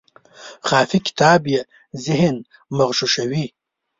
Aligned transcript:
خافي 0.67 0.99
کتاب 1.07 1.41
یې 1.53 1.61
ذهن 2.05 2.35
مغشوشوي. 2.77 3.45